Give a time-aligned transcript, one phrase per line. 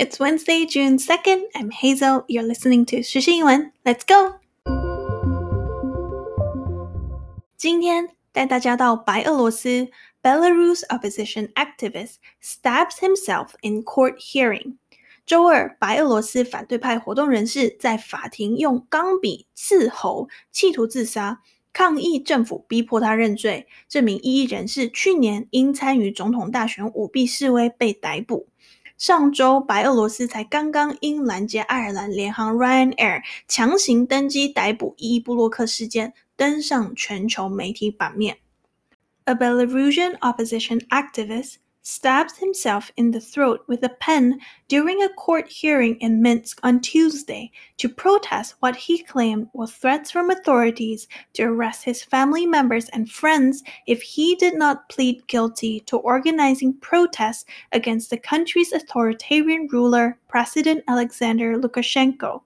[0.00, 1.44] It's Wednesday, June 2nd.
[1.54, 2.24] I'm Hazel.
[2.26, 4.38] You're listening to 时事英文 Let's go!
[7.56, 9.88] 今天带大家到白俄罗斯
[10.22, 14.76] Belarus opposition activist stabs himself in court hearing.
[15.24, 21.40] 周二，白俄罗斯反对派活动人士在法庭用钢笔刺喉，企图自杀，
[21.72, 23.66] 抗议政府逼迫他认罪。
[23.88, 28.46] 这名异议人士去年因参与总统大选舞弊示威被逮捕。
[29.01, 38.37] 上周，白俄罗斯才刚刚因拦截爱尔兰联航 Ryanair 强行登机逮捕伊布洛克事件登上全球媒体版面。
[39.23, 45.95] A Belarusian opposition activist stabbed himself in the throat with a pen during a court hearing
[45.95, 51.83] in Minsk on Tuesday to protest what he claimed were threats from authorities to arrest
[51.83, 58.09] his family members and friends if he did not plead guilty to organizing protests against
[58.09, 62.41] the country's authoritarian ruler, President Alexander Lukashenko.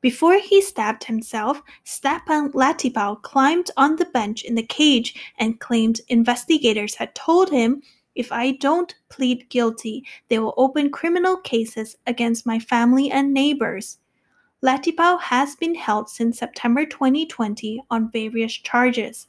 [0.00, 6.00] Before he stabbed himself, Stepan Latipal climbed on the bench in the cage and claimed
[6.08, 7.82] investigators had told him
[8.14, 13.98] if I don't plead guilty, they will open criminal cases against my family and neighbors.
[14.62, 19.26] Latipal has been held since September 2020 on various charges.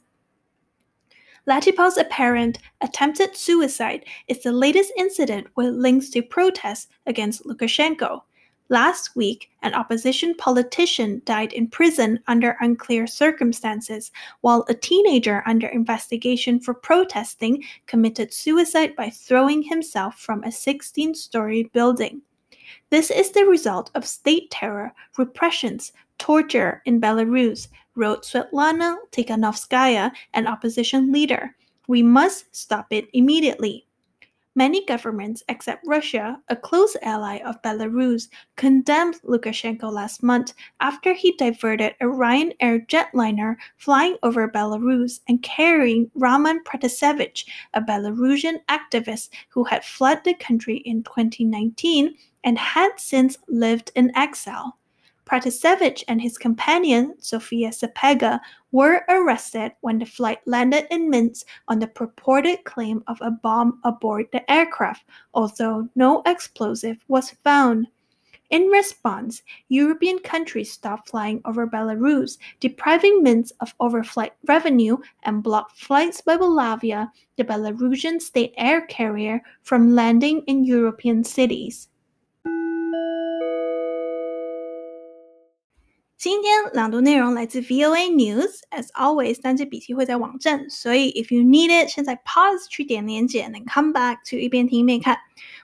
[1.46, 8.22] Latipal's apparent attempted suicide is the latest incident with links to protests against Lukashenko.
[8.70, 15.66] Last week, an opposition politician died in prison under unclear circumstances, while a teenager under
[15.66, 22.22] investigation for protesting committed suicide by throwing himself from a 16 story building.
[22.88, 30.46] This is the result of state terror, repressions, torture in Belarus, wrote Svetlana Tikhanovskaya, an
[30.46, 31.54] opposition leader.
[31.86, 33.86] We must stop it immediately.
[34.56, 41.32] Many governments, except Russia, a close ally of Belarus, condemned Lukashenko last month after he
[41.32, 49.64] diverted a Ryanair jetliner flying over Belarus and carrying Roman Protasevich, a Belarusian activist who
[49.64, 52.14] had fled the country in 2019
[52.44, 54.78] and had since lived in exile.
[55.26, 58.40] Protasevich and his companion, Sofia Sapega,
[58.72, 63.80] were arrested when the flight landed in Minsk on the purported claim of a bomb
[63.84, 67.88] aboard the aircraft, although no explosive was found.
[68.50, 75.78] In response, European countries stopped flying over Belarus, depriving Minsk of overflight revenue and blocked
[75.78, 81.88] flights by Belavia, the Belarusian state air carrier, from landing in European cities.
[86.24, 88.60] 今天朗读内容来自 VOA News。
[88.70, 95.18] As always，单字笔记会在网站，所以 if you need it，现在 pause 去点连结，and come back to 一边听一边看。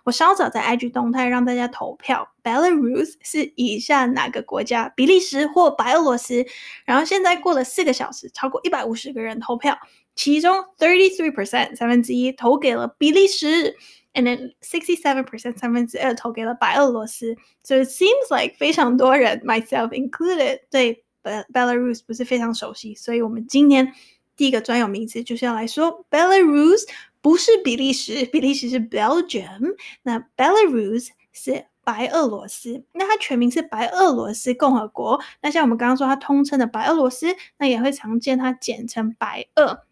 [0.05, 4.93] 我稍早在 IG 动态让大家投票，Belarus 是以下哪个国家？
[4.95, 6.45] 比利时或白俄罗斯？
[6.85, 9.79] 然后现在过了四个小时，超过一百五十个人投票，
[10.20, 13.76] 其中 thirty three percent 三分之一投给了比利时。
[14.18, 23.92] and then 67%三分之二投给了白俄罗斯，so it seems like 非常多人，myself included，对 Belarus 不是非常熟悉，所以我们今天
[24.38, 26.84] 第一个专有名词就是要来说 Belarus
[27.20, 39.84] 不是比利时，比利时是 Belgium，那 Belarus 是白俄罗斯，那它全名是白俄罗斯共和国，那像我们刚刚说它通称的白俄罗斯，那也会常见它简称白俄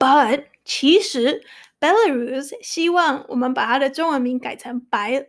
[0.00, 1.44] ，but 其实。
[1.80, 5.28] Belarus 希望我们把它的中文名改成白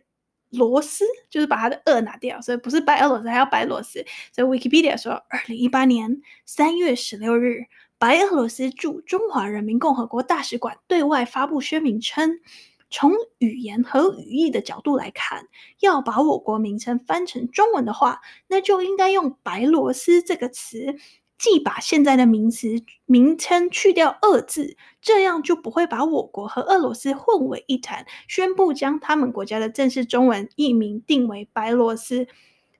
[0.50, 4.06] 罗斯，就是把它的“俄”拿掉，所以不是白俄罗斯，还要白罗斯。
[4.34, 7.68] 所以 Wikipedia 说，二零一八年三月十六日，
[7.98, 12.42] 白俄罗斯驻中华人民共和国大使馆对外发布声明称，
[12.90, 15.48] 从语言和语义的角度来看，
[15.80, 20.98] 要把我国名称翻成中文的话，那就应该用“白罗斯”这个词。
[21.42, 22.68] 既把现在的名词
[23.08, 28.06] 名称去掉“俄”字，这样就不会把我国和俄罗斯混为一谈。
[28.28, 32.28] 宣布将他们国家的正式中文译名定为白罗斯，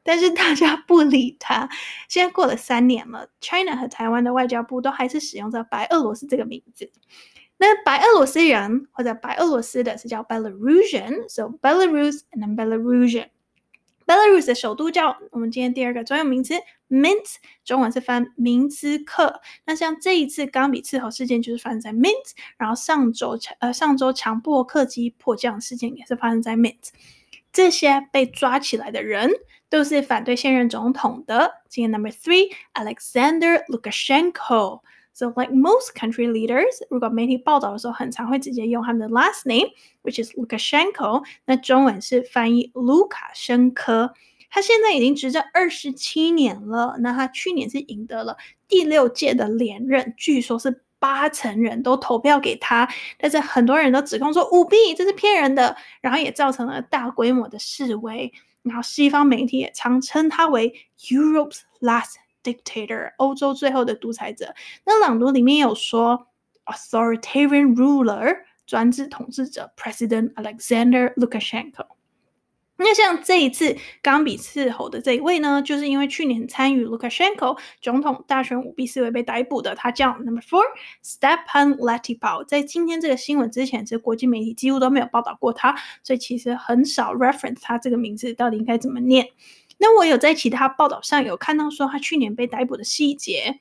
[0.04, 1.68] 但是大家不理他。
[2.08, 6.92] 现在过了三年了，China 和台湾的外交部都还是使用着白俄罗斯这个名字。
[7.58, 13.30] 那白俄罗斯人或者白俄罗斯的是叫 Belarusian，so Belarus and Belarusian。
[14.06, 16.54] Belarus 的首都叫我们今天第二个专有名词
[16.90, 19.42] Minsk，中文是翻明兹克。
[19.66, 26.90] 那像这一次钢笔刺喉事件就是发生在 Minsk，然后上周强呃上周强迫客机迫降事件也是发生在 Minsk。
[27.54, 29.30] 这些被抓起来的人
[29.70, 31.62] 都是反对现任总统的。
[31.70, 34.82] 今天 Number Three，Alexander Lukashenko。
[35.14, 41.24] So like most country leaders，如果媒体报道的时候，很常会直接用他们的 last name，which is Lukashenko。
[41.46, 44.14] 那中文是翻译卢卡申科。
[44.50, 46.98] 他现在已经执政二十七年了。
[47.00, 48.36] 那他去年是赢得了
[48.68, 52.88] 第六届的连任，据说是八成人都投票给他。
[53.18, 58.32] 但是很多人都指控说舞弊，这是骗人的，然后也造成了大规模的示威。
[58.64, 64.54] 然后西方媒体也常称他为 Europe's last dictator，欧洲最后的独裁者。
[64.86, 66.28] 那朗读里面有说
[66.66, 71.88] authoritarian ruler，专制统治者 President Alexander Lukashenko。
[72.84, 80.64] 那像这一次刚被伺候的这一位呢，就是因为去年参与 Lukashenko 总统大选舞弊思维被逮捕的，他叫 Number Four
[81.06, 82.44] Stepan Latipal。
[82.48, 89.28] 在今天这个新闻之前，其实国际媒体几乎都没有报道过他，所以其实很少 reference 他这个名字到底应该怎么念。
[89.82, 93.60] 那我有在其他报道上有看到说他去年被逮捕的细节。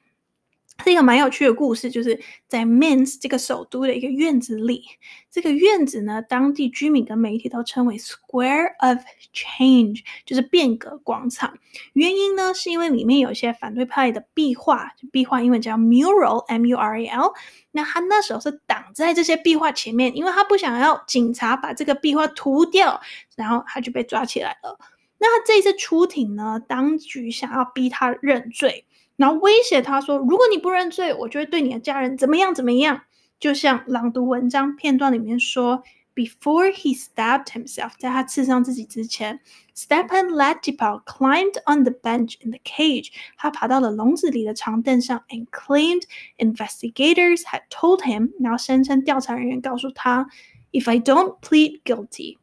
[0.82, 2.18] 是一个蛮有趣的故事，就是
[2.48, 4.82] 在 Mins 这个首都的一个院子里，
[5.30, 8.98] 这个院子呢，当地居民跟媒体都称为 Square of
[9.34, 11.58] Change，就是变革广场。
[11.92, 17.34] 原因呢，是因为里面有一些反对派的壁画，壁画英文叫 mural，M-U-R-A-L。
[17.72, 22.98] 那他那时候是挡在这些壁画前面，因为他不想要警察把这个壁画涂掉，
[23.36, 24.78] 然后他就被抓起来了。
[25.22, 28.86] 那他这一次出庭呢，当局想要逼他认罪。
[29.16, 33.02] 然后威胁他说：“如果你不认罪，我就会对你的家人怎么样怎么样。”
[33.38, 35.82] 就像朗读文章片段里面说
[36.14, 39.40] ：“Before he stabbed himself，在他刺伤自己之前
[39.76, 43.12] ，Stepan Latipal climbed on the bench in the cage。
[43.36, 46.04] 他爬到了笼子里的长凳上，and claimed
[46.38, 50.26] investigators had told him，然后声称调查人员告诉他
[50.72, 52.38] ：If I don't plead guilty。”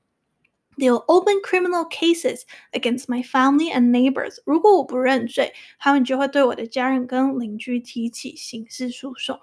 [0.78, 2.42] They'll open criminal cases
[2.72, 4.38] against my family and neighbors。
[4.46, 9.40] 如果我不认罪，他们就会对我的家人跟邻居提起刑事诉讼。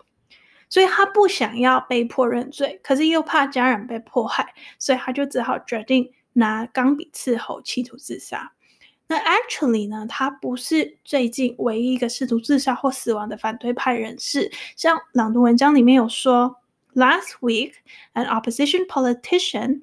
[0.70, 8.52] 所以他不想要被迫认罪，可是又怕家人被迫害，所以他就只好决定拿钢笔刺喉，企图自杀。
[9.06, 14.50] 那 actually 呢，他不是最近唯一一个试图自杀或死亡的反对派人士。
[14.76, 16.56] 像朗读文章里面有说
[16.94, 17.74] ，Last week
[18.14, 19.82] an opposition politician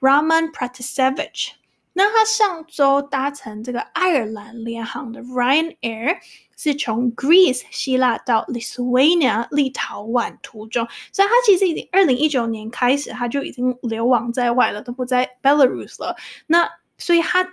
[0.00, 1.50] Raman Pratasevich，
[1.92, 6.18] 那他上周搭乘这个爱尔兰联航的 Ryanair，
[6.56, 16.16] 是从 Greece 希腊到 Lithuania 立陶宛途中，所以他其实已经二零一九年开始他就已经流亡在外了，都不在 Belarus 了。
[16.46, 17.46] 那所以他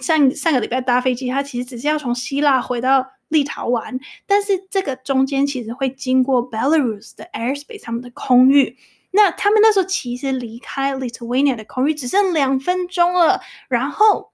[0.00, 8.76] 上上个礼拜搭飞机，他其实只是要从希腊回到立陶宛，但是这个中间其实会经过 Belarus 的 airspace，他们的空域。
[9.10, 14.32] 那他们那时候其实离开 Lithuania 的空域只剩两分钟了，然后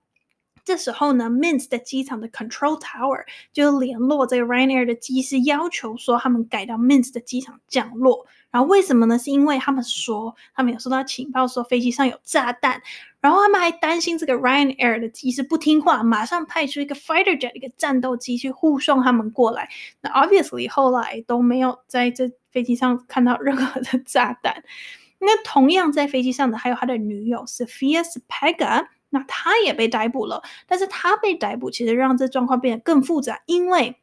[0.67, 3.25] 这时候呢，Minsk 的机场的 Control Tower
[3.55, 8.27] 就联络这个 Ryanair 的机师，要求说他们改到 Minsk 的机场降落。
[8.51, 9.19] 然后为什么呢？
[9.19, 12.83] 是因为他们说他们有收到情报说飞机上有炸弹，
[13.21, 19.69] 然后他们还担心这个 Ryanair 的机师不听话，马上派出一个 fighter jet 一个战斗机去护送他们过来。
[20.01, 22.31] 那 obviously 后来都没有在这。
[22.53, 24.65] 飞机上看到任何的 炸弹，
[25.19, 30.43] 那同样在飞机上的还有他的女友 Sophia Sapega，那他也被逮捕了。
[30.67, 33.97] 但是他被逮捕，其实让这状况变得更复杂，因为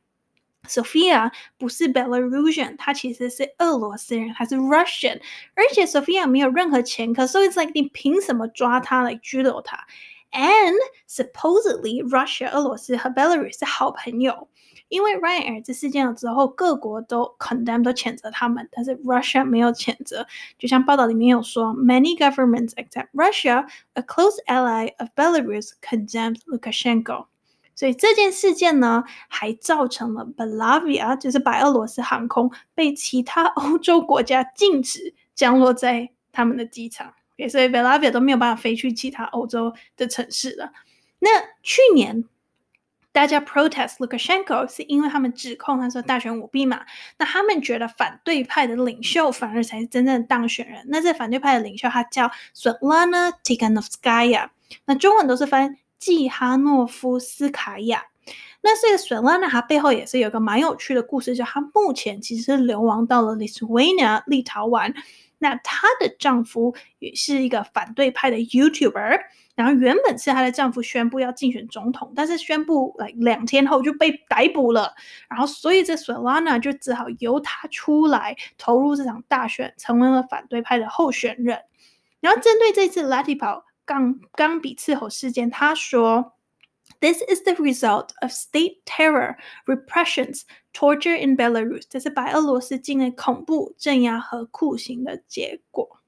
[0.68, 5.20] Sophia 不是 Belarusian，他其实是俄罗斯人，还是 Russian，
[5.56, 9.86] 而且 Sophia 没有任何前科，so it's like 你凭什么抓他来拘留他
[10.32, 10.74] ？And
[11.10, 14.48] supposedly Russia 俄罗斯和 Belarus 是好朋友。
[14.90, 20.28] 因为 Ryanair 这事件了之后，各国都 condemn 都谴责他们，但是 Russia 没有谴责。
[20.60, 27.26] 就像报道里面有说，Many governments except Russia, a close ally of Belarus, condemned Lukashenko。
[27.74, 37.14] 所以这件事件呢，还造成了 Belavia，就是白俄罗斯航空被其他欧洲国家禁止降落在他们的机场。
[37.40, 40.72] OK，所以 Belavia 都没有办法飞去其他欧洲的城市了。
[41.18, 41.30] 那
[41.64, 42.26] 去年。
[43.14, 46.82] 大家 protest Lukashenko 是因为他们指控他说大选舞弊嘛？
[47.18, 50.84] 那他们觉得反对派的领袖反而才是真正的当选人。
[50.88, 54.50] 那这反对派的领袖他叫 Svetlana Tikhanovskaya，
[54.86, 58.04] 那中文都是翻季哈诺夫斯卡娅。
[58.62, 64.94] 那这个 Svetlana 她背后也是有个蛮有趣的故事，就她目前其实是流亡到了 Lithuania 立陶宛。
[65.38, 69.20] 那她的丈夫也是一个反对派的 YouTuber，
[69.56, 74.94] 然后原本是她的丈夫宣布要竞选总统，但是宣布来两天后就被逮捕了，
[75.30, 81.60] 然后所以这 Svetlana 就只好由她出来投入这场大选，成为了反对派的候选人。
[82.20, 86.34] 然后针对这次 Latipal 钢钢笔刺喉事件，他说。
[87.00, 90.44] This is the result of state terror, repressions,
[90.74, 91.84] torture in Belarus。
[91.90, 96.00] 这是白俄罗斯境内恐怖镇压和酷刑的结果。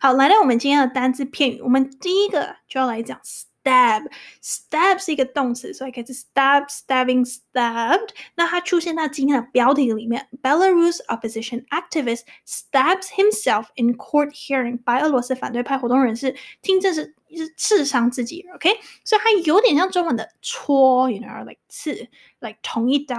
[0.00, 3.20] 好，来到我们今天的单字片语，我们第一个就要来讲。
[3.66, 4.08] Stab,
[4.40, 8.10] stab 是一个动词，所以可以是 stab, stabbing, stabbed。
[8.36, 14.80] 那它出现在今天的标题里面，Belarus opposition activist stabs himself in court hearing。
[14.84, 18.70] 白俄罗斯反对派活动人士听证时是刺伤自己，OK？
[19.02, 23.16] 所以它有点像中文的戳，you know，like 刺，like 捅一刀。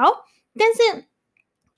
[0.57, 1.09] 但是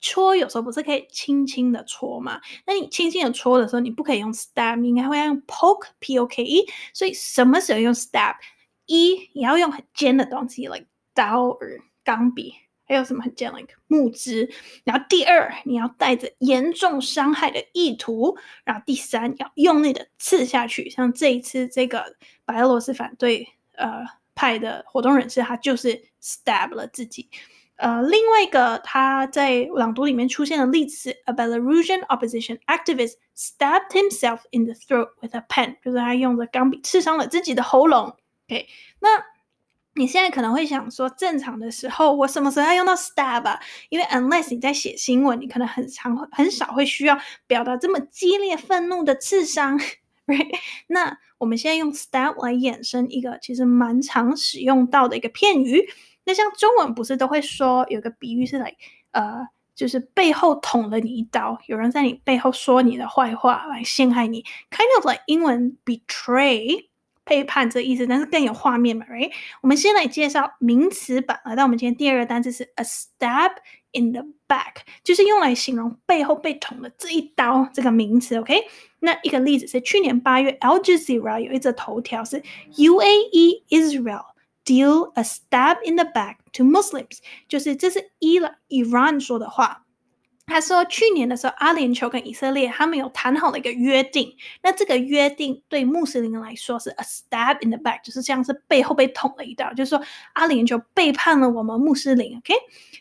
[0.05, 2.39] 戳有时候不是可以轻轻的戳嘛？
[2.67, 6.63] 那你轻轻的戳的时候，你不可以用 stab，应该会用 poke，p-o-k-e。
[6.93, 8.35] 所以什么时候用 stab？
[8.85, 10.85] 一，你要用很尖的东西，like
[11.15, 11.57] 刀
[12.03, 12.53] 钢笔，
[12.85, 14.47] 还有什么很尖，like 木枝。
[14.83, 18.37] 然后第二，你要带着严重伤害的意图。
[18.63, 20.87] 然后第三，要用力的刺下去。
[20.91, 27.27] 像这一次这个白俄罗斯反对呃派的活动人士，他就是 stab 了自己。
[27.77, 38.15] 呃，另外一个他在朗读里面出现的例子是，A Belarusian opposition activist stabbed himself in the throat with a pen，就是他用着钢笔刺伤了自己的喉咙。
[38.47, 38.67] OK，
[38.99, 39.09] 那
[39.95, 43.59] 你现在可能会想说，正常的时候我什么时候要用到 stab 啊？
[43.89, 49.77] 因为 unless 你在写新闻，你可能很常很少会需要表达这么激烈愤怒的刺伤
[50.27, 50.55] ，right？
[50.87, 55.89] 那我们现在用 stab 来衍生一个其实蛮常使用到的一个片语。
[56.25, 58.75] 那像中文不是都会说有个比喻是来
[59.11, 66.87] 呃，就是背后捅了你一刀，有人在你背后说你的坏话来陷害你，kind of like 英文 betray。
[67.27, 69.31] 背叛这意思，但是更有画面嘛，right？
[69.61, 73.51] 我们先来介绍名词版，来到我们今天第二个单词是 a stab
[73.93, 78.53] in the back，就是用来形容背后被捅的这一刀这个名词，OK？
[78.99, 82.43] 那一个例子是去年八月，Al Jazeera 有一则头条是
[82.75, 84.25] UAE Israel
[84.64, 87.18] deal a stab in the back to Muslims，
[87.48, 89.84] 就是这是伊朗 Iran 说的话。
[90.46, 94.36] 他说，去年的时候，阿联酋跟以色列他们有谈好了一个约定。
[94.64, 102.36] 那这个约定对穆斯林来说是 a stab in the back，就是像是背后被捅了一刀，就是说阿联酋背叛了我们穆斯林。
[102.38, 102.52] OK，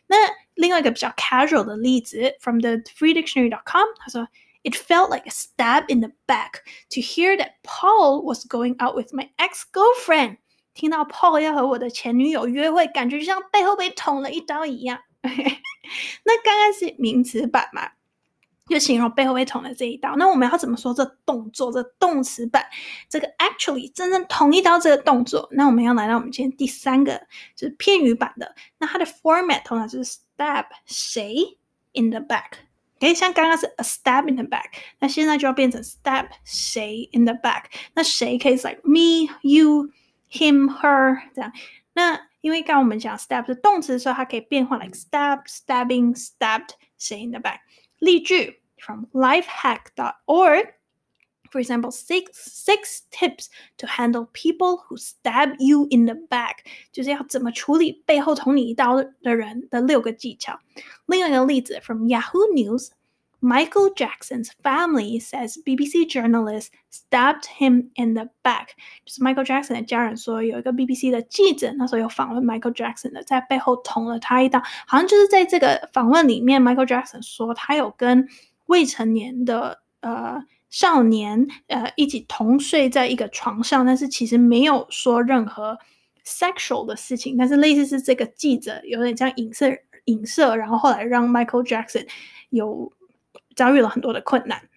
[0.06, 0.16] 那
[0.54, 4.28] 另外一个比较 casual 的例子，from the freedictionary.com，他说，
[4.62, 9.14] It felt like a stab in the back to hear that Paul was going out with
[9.14, 10.38] my ex-girlfriend。
[10.75, 14.99] 听到 Paul 要和我的前女友约会，感觉就像背后被捅了一刀一样。
[15.23, 17.93] 那刚刚是名词版嘛，
[18.69, 20.17] 就形容背后被捅了这一刀。
[20.17, 21.73] 那我们要怎么说这动作？
[21.73, 22.67] 这动词版，
[23.09, 25.49] 这个 actually 真正捅一刀这个动作。
[25.53, 28.55] 那我们要来到我们今天第三个，就是片语版的。
[28.79, 31.59] 那它的 format 通常就是 stab 谁
[31.93, 32.53] in the back。
[33.01, 37.65] 诶，像刚刚是 a stab in the back，那现在就要变成 stab 谁 in the back。
[37.95, 39.91] 那谁可以是 like me、you、
[40.34, 41.52] him、her 这样。
[41.94, 47.60] 那因为刚刚我们讲 stab 是动词的时候，它可以变换 like stab, stabbing, stabbed, say in the back。
[48.00, 56.58] 例句 from lifehack.org。For example, six six tips to handle people who stab you in the back，
[56.92, 60.60] 就是要怎么处理背后捅你一刀的人的六个技巧。
[61.08, 62.92] 另外一个例子 from Yahoo News。
[63.44, 68.72] Michael Jackson's family says BBC journalist stabbed him in the back。
[69.06, 74.60] 就是 Michael Jackson 的家人说，有一个 BBC 的记者那时候有访问 Michael Jackson 的，在背后捅了他一刀。
[74.86, 78.28] 好像就是在这个访问里面，Michael Jackson 说他有跟
[78.66, 85.78] 未成年的呃少年呃一起同睡在一个床上，但是其实没有说任何
[86.26, 87.38] sexual 的事情。
[87.38, 89.74] 但是类似是这个记者有点这样影射
[90.06, 92.06] 影射，然后后来让 Michael Jackson
[92.50, 92.92] 有。
[93.56, 94.70] 遭遇了很多的困难。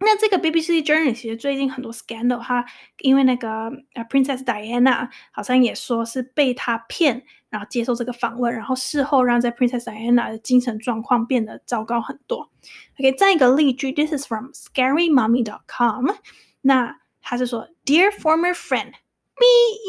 [0.00, 2.64] 那这个 BBC Journal 其实最近很多 scandal，他
[3.00, 3.64] 因为那个
[3.94, 12.48] 呃 Princess Diana 好像也说是被他骗，然后接受这个访问，然后事后让这 Princess Diana 的精神状况变得糟糕很多。
[13.00, 16.10] OK，再一个例句，This is from ScaryMommy.com。
[16.60, 18.92] 那他是说，Dear former friend，me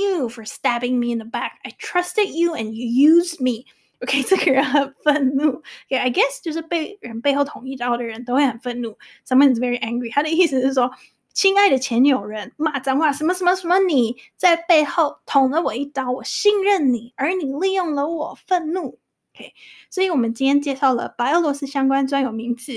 [0.02, 1.60] you for stabbing me in the back.
[1.62, 3.66] I trusted you and you used me.
[4.01, 5.49] OK，这个人很愤怒。
[5.87, 8.99] OK，I guess 就是被人背后捅一刀的人都会很愤怒。
[9.27, 10.13] Someone is very angry。
[10.13, 10.91] 他的意思是说，
[11.33, 18.99] 亲爱的前女友人骂脏话，什么什么什么，你在背后捅了我一刀，我信任你，而你利用了我，愤怒。
[19.35, 19.53] OK，
[19.91, 22.73] 所以我们今天介绍了白俄罗斯相关专有名词。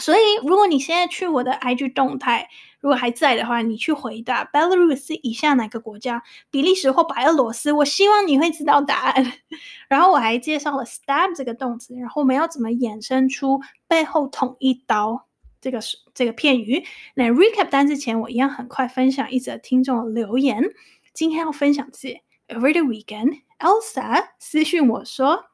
[0.00, 2.48] 所以如果你现在去我的 IG 动态，
[2.80, 6.22] 如果还在的话，你去回答 Belarus 以下哪个国家？
[6.50, 7.70] 比利时或白俄罗斯？
[7.72, 9.32] 我希望你会知道答案。
[9.88, 15.26] 然后我还介绍了 stab 这个动词，然后我们要怎么衍生出背后捅一刀。
[15.60, 16.82] 这个是这个片语。
[17.14, 20.64] 那 recap 单之前，我一样很快分享一则听众留言。
[21.12, 22.16] 今天要分享是
[22.48, 25.49] Over the weekend，Elsa 私讯我说：“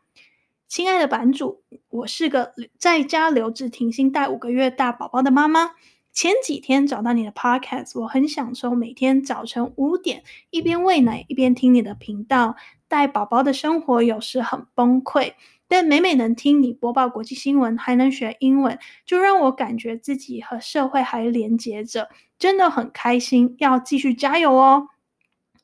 [0.68, 5.72] 亲爱的版主，我是个在家留职停薪带五个月大宝宝的妈妈。
[6.12, 12.56] 前几天找到你的 podcast，我很享受每天早晨五点一边喂奶一边听你的频道。
[12.88, 15.34] 带宝宝的生活有时很崩溃。”
[15.68, 22.08] 但每每能听你播报国际新闻，还能学英文，就让我感觉自己和社会还连接着，
[22.38, 23.56] 真的很开心。
[23.58, 24.88] 要继续加油哦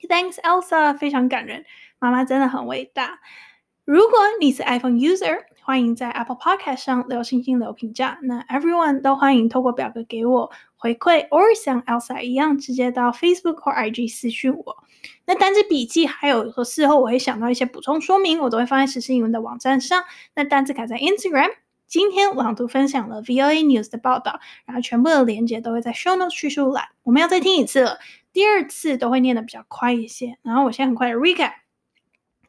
[0.09, 1.65] ！Thanks, Elsa，非常感人，
[2.01, 3.21] 妈妈真的很伟大。
[3.93, 8.19] 如果你是 iPhone user，欢迎在 Apple Podcast 上留星星、留评价。
[8.23, 14.79] 那 Everyone 都欢迎透过表格给我回馈，或像 Elsa 一样，直接到 Facebook 或 IG 私讯我。
[15.27, 20.03] 那单字笔记，还有说事后我会想到一些补充说明，我都会放在时事英文的网站上。
[20.35, 21.51] 那单字卡在 Instagram。
[21.87, 26.89] 今天朗读分享了 VOA News 的报道，然后全部的连接都会在 Show Notes 叙述栏。
[27.03, 27.99] 我们要再听一次了，
[28.33, 30.39] 第二次都会念的比较快一些。
[30.41, 31.53] 然后我先很快的 Recap。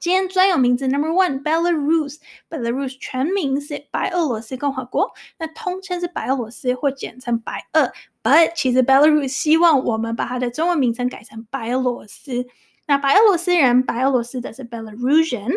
[0.04, 7.90] 今天专有名词 Number One，Belarus，Belarus 全名是白俄罗斯共和国，那通称是白俄罗斯或简称白俄。
[8.22, 12.46] But 其实 Belarus 希望我们把它的中文名称改成白俄罗斯。
[12.86, 15.54] 那白俄罗斯人，白俄罗斯的是 Belarusian。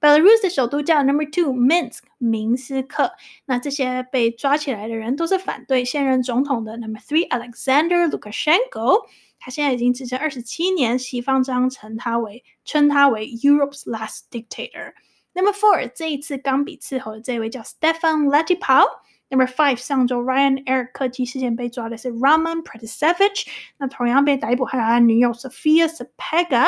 [0.00, 3.12] Belarus 的首都叫 Number Two，Minsk，明斯克。
[3.44, 9.02] 那这些被抓起来的人都是反对现任总统的 Number Three，Alexander Lukashenko。
[9.40, 14.92] 他现在已经执政二十七年，西方将称他为称他为 Europe's last dictator。
[15.32, 18.84] Number four，这一次钢笔伺候的这位叫 Stefan Letipau。
[19.28, 25.32] Number five，上周 Ryanair 客机事件被抓的是 Roman p r e t s e v i c h 那同样被逮捕还有他女友
[25.32, 26.66] Sophia Sapega。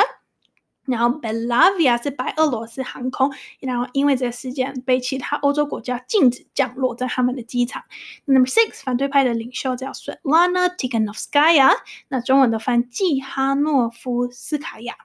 [0.85, 7.83] 然后 Belavia 是白俄罗斯航空，然后因为这个事件被其他欧洲国家禁止降落在他们的机场。
[8.25, 11.71] Number six，反对派的领袖叫 Svetlana Tikhanovskaya，
[12.09, 14.95] 那中文的翻季哈诺夫斯卡娅。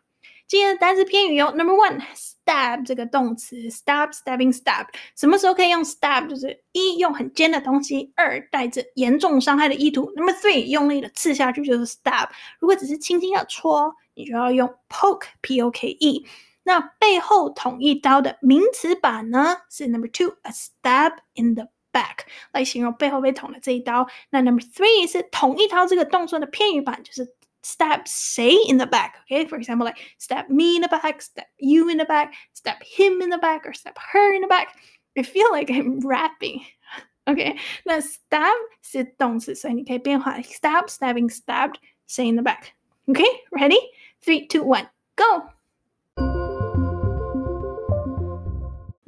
[0.49, 6.27] 今天的单词片语有 Number one，stab 这个动词，stab，stabbing，stab，什么时候可以用 stab？
[6.27, 10.11] 就是一用很尖的东西，二带着严重伤害的意图。
[10.17, 12.31] Number three，用力的刺下去就是 stab。
[12.59, 13.95] 如果只是轻轻的戳。
[14.15, 16.27] 你就要用 poke，p-o-k-e。
[16.65, 24.09] 那背后捅一刀的名词版呢是 number two，a stab in the back，来形容背后被捅的这一刀。
[24.31, 27.33] 那 number three 是捅一刀这个动作的片语版，就是
[27.64, 32.06] stab 谁 in the back。OK，for example like stab me in the back，stab you in the
[32.06, 38.52] back，stab him in the back，or stab her in the back。I feel like I'm rapping。OK，那 stab
[38.82, 45.50] 是动词，所以你可以变化 stab，stabbing，stabbed，谁 in the back。OK，ready？Three, two, one, go!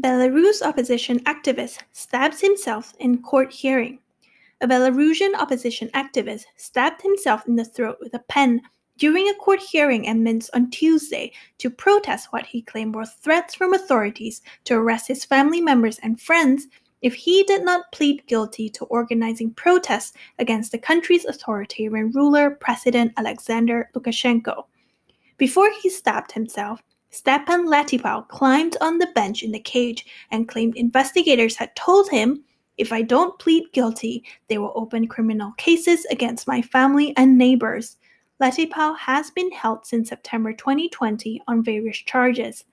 [0.01, 3.99] Belarus opposition activist stabs himself in court hearing.
[4.62, 8.60] A Belarusian opposition activist stabbed himself in the throat with a pen
[8.98, 13.54] during a court hearing in Minsk on Tuesday to protest what he claimed were threats
[13.54, 16.66] from authorities to arrest his family members and friends
[17.00, 23.12] if he did not plead guilty to organizing protests against the country's authoritarian ruler, President
[23.16, 24.64] Alexander Lukashenko.
[25.38, 30.76] Before he stabbed himself, Stepan Latipau climbed on the bench in the cage and claimed
[30.76, 32.44] investigators had told him,
[32.80, 37.98] If I don't plead guilty, they will open criminal cases against my family and neighbors.
[38.40, 42.64] Latipau has been held since September 2020 on various charges.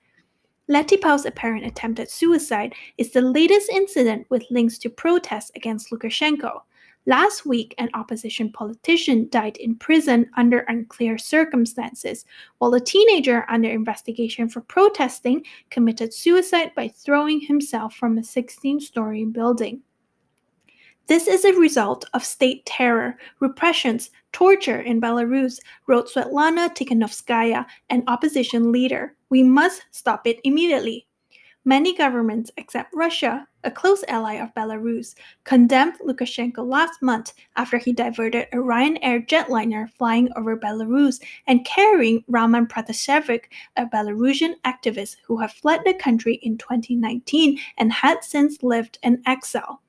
[0.70, 6.62] Letipau's apparent attempt at suicide is the latest incident with links to protests against Lukashenko.
[7.04, 12.24] Last week, an opposition politician died in prison under unclear circumstances,
[12.58, 18.80] while a teenager under investigation for protesting committed suicide by throwing himself from a 16
[18.80, 19.82] story building.
[21.08, 28.04] This is a result of state terror, repressions, torture in Belarus, wrote Svetlana Tikhanovskaya, an
[28.06, 29.14] opposition leader.
[29.30, 31.06] We must stop it immediately.
[31.64, 37.94] Many governments, except Russia, a close ally of Belarus, condemned Lukashenko last month after he
[37.94, 43.44] diverted a Ryanair jetliner flying over Belarus and carrying Roman Protasevich,
[43.78, 49.22] a Belarusian activist who had fled the country in 2019 and had since lived in
[49.24, 49.80] exile.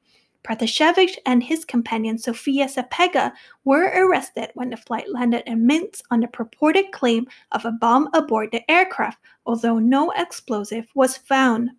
[0.43, 3.31] Protasiewicz and his companion Sofia Sapega
[3.65, 8.09] were arrested when the flight landed in Minsk on the purported claim of a bomb
[8.13, 11.71] aboard the aircraft, although no explosive was found.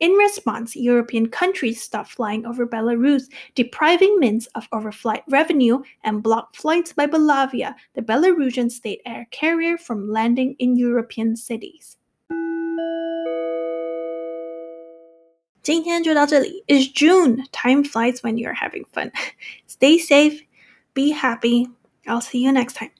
[0.00, 3.24] In response, European countries stopped flying over Belarus,
[3.54, 9.78] depriving Minsk of overflight revenue and blocked flights by Belavia, the Belarusian state air carrier,
[9.78, 11.96] from landing in European cities.
[15.63, 16.63] 今天就到这里。
[16.67, 17.45] It's June.
[17.51, 19.11] Time flies when you're having fun.
[19.67, 20.41] Stay safe.
[20.93, 21.69] Be happy.
[22.05, 22.91] I'll see you next time.